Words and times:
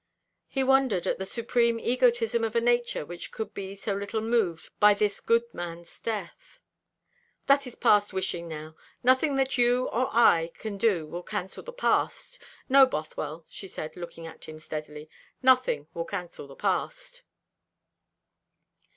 He 0.47 0.63
wondered 0.63 1.05
at 1.05 1.19
the 1.19 1.25
supreme 1.25 1.79
egotism 1.79 2.43
of 2.43 2.55
a 2.55 2.59
nature 2.59 3.05
which 3.05 3.31
could 3.31 3.53
be 3.53 3.75
so 3.75 3.93
little 3.93 4.19
moved 4.19 4.71
by 4.79 4.95
this 4.95 5.19
good 5.21 5.43
man's 5.53 5.99
death. 5.99 6.59
"That 7.45 7.67
is 7.67 7.75
past 7.75 8.11
wishing 8.11 8.47
now. 8.47 8.73
Nothing 9.03 9.35
that 9.35 9.59
you 9.59 9.89
or 9.89 10.07
I 10.11 10.49
can 10.55 10.79
do 10.79 11.05
will 11.05 11.21
cancel 11.21 11.61
the 11.61 11.71
past. 11.71 12.39
No, 12.67 12.87
Bothwell," 12.87 13.45
she 13.47 13.67
said, 13.67 13.95
looking 13.95 14.25
at 14.25 14.45
him 14.45 14.57
steadily, 14.57 15.07
"nothing 15.43 15.87
will 15.93 16.05
cancel 16.05 16.47
the 16.47 16.55
past." 16.55 17.21